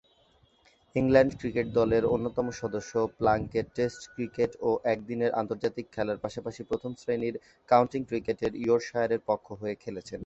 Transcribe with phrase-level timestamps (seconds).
[0.95, 7.35] England cricket দলের অন্যতম সদস্য প্লাঙ্কেট টেস্ট ক্রিকেট ও একদিনের আন্তর্জাতিক খেলার পাশাপাশি প্রথম-শ্রেণীর
[7.69, 10.19] কাউন্টি ক্রিকেটে ইয়র্কশায়ারের পক্ষ হয়ে খেলছেন।